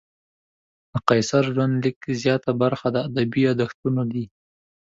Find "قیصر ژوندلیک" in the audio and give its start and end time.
1.09-1.99